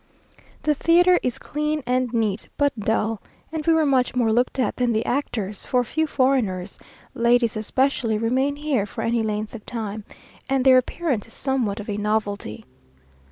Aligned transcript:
The 0.63 0.73
theatre 0.73 1.19
is 1.21 1.37
clean 1.37 1.83
and 1.85 2.11
neat, 2.11 2.49
but 2.57 2.73
dull, 2.79 3.21
and 3.51 3.67
we 3.67 3.73
were 3.73 3.85
much 3.85 4.15
more 4.15 4.33
looked 4.33 4.57
at 4.57 4.77
than 4.77 4.93
the 4.93 5.05
actors, 5.05 5.63
for 5.63 5.83
few 5.83 6.07
foreigners 6.07 6.79
(ladies 7.13 7.55
especially) 7.55 8.17
remain 8.17 8.55
here 8.55 8.87
for 8.87 9.03
any 9.03 9.21
length 9.21 9.53
of 9.53 9.63
time, 9.63 10.03
and 10.49 10.65
their 10.65 10.79
appearance 10.79 11.27
is 11.27 11.35
somewhat 11.35 11.79
of 11.79 11.87
a 11.87 11.97
novelty. 11.97 12.65